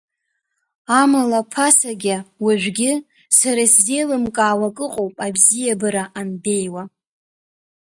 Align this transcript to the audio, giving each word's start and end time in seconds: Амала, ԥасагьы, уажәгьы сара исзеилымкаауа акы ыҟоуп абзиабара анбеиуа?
Амала, 1.01 1.39
ԥасагьы, 1.51 2.15
уажәгьы 2.43 2.91
сара 3.37 3.61
исзеилымкаауа 3.67 4.67
акы 4.71 4.83
ыҟоуп 4.87 5.15
абзиабара 5.27 6.03
анбеиуа? 6.19 6.83